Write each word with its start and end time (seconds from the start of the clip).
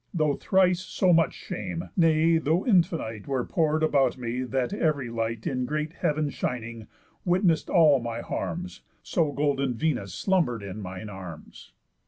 Though 0.15 0.33
thrice 0.33 0.79
so 0.79 1.13
much 1.13 1.33
shame; 1.35 1.91
nay, 1.95 2.39
though 2.39 2.65
infinite 2.65 3.27
Were 3.27 3.45
pour'd 3.45 3.83
about 3.83 4.17
me, 4.17 4.41
and 4.41 4.49
that 4.51 4.73
ev'ry 4.73 5.11
light, 5.11 5.45
In 5.45 5.65
great 5.67 5.93
heav'n 5.93 6.31
shining, 6.31 6.87
witness'd 7.23 7.69
all 7.69 7.99
my 7.99 8.21
harms, 8.21 8.81
So 9.03 9.31
golden 9.31 9.75
Venus 9.75 10.15
slumber'd 10.15 10.63
in 10.63 10.81
mine 10.81 11.09
arms." 11.09 11.73